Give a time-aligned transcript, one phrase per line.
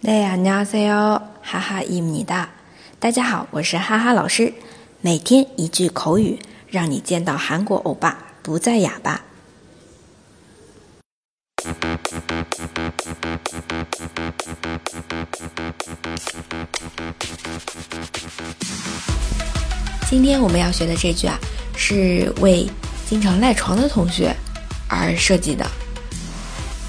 [0.00, 1.20] 네 안녕하세요.
[1.42, 2.50] 하하입니다.
[2.98, 4.54] 大家好，我是哈哈老师。
[5.00, 9.20] 每天一句口语，让你见到韩国欧巴不再哑巴。
[20.08, 21.36] 今天我们要学的这句啊，
[21.76, 22.68] 是为
[23.08, 24.34] 经常赖床的同学
[24.88, 25.66] 而设计的，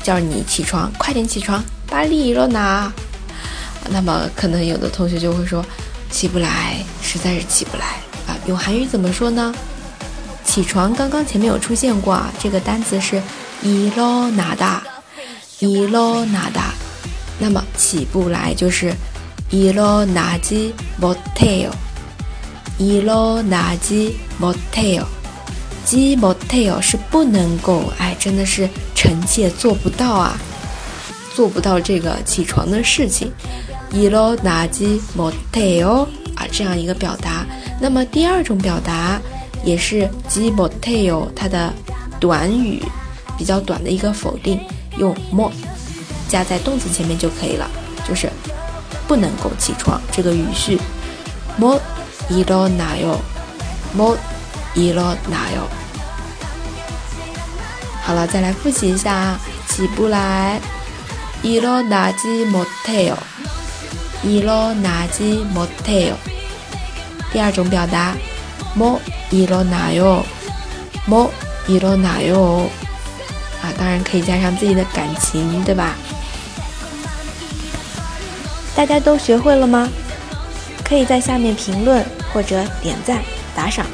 [0.03, 2.93] 叫你起床，快点起床，把礼了拿。
[3.89, 5.65] 那么可能有的同学就会说，
[6.11, 7.85] 起不来，实在是起不来
[8.27, 8.37] 啊。
[8.47, 9.53] 用韩语怎么说呢？
[10.43, 13.21] 起床刚刚前面有出现过啊，这个单词是
[13.63, 14.81] 일어나 다，
[15.59, 16.73] 일어나 다。
[17.39, 18.93] 那么起不来就是
[19.51, 21.71] 일어나지못해 요，
[22.79, 25.05] 일어나지못해 요，
[25.85, 30.39] 지못해 요， 是不能够，哎，真的是臣妾做不到啊，
[31.35, 33.31] 做不到这个起床的事情。
[33.91, 37.45] 일어나지못해요啊，这样一个表达。
[37.79, 39.19] 那么第二种表达
[39.63, 41.73] 也是지못해요它的
[42.19, 42.83] 短语，
[43.37, 44.59] 比较短的一个否定，
[44.97, 45.51] 用못
[46.27, 47.69] 加在动词前面就可以了，
[48.07, 48.29] 就是
[49.07, 50.77] 不能够起床这个语序。
[51.59, 53.17] 못일어나 요，
[53.97, 55.65] 못일어나 요。
[58.03, 60.61] 好了，再来复习一下啊，起不来，
[61.41, 63.17] 일어나지못해 요。
[64.23, 66.15] 일어나지못해 요。
[67.31, 68.15] 第二种表达，
[68.75, 70.23] 못일어나 요，
[71.05, 72.69] 못일어나 요。
[73.61, 75.95] 啊，当然可以加上自己的感情，对吧？
[78.75, 79.89] 大家都学会了吗？
[80.83, 83.21] 可以在下面评论或者点赞
[83.55, 83.85] 打赏。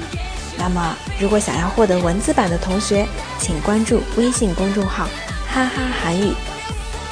[0.57, 3.07] 那么，如果想要获得文字版的同学，
[3.39, 5.09] 请关注微信公众号“
[5.47, 6.33] 哈哈韩语”。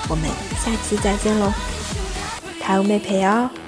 [0.07, 0.25] 我们
[0.63, 1.51] 下期再见喽！
[2.66, 3.65] 다음에 봬요.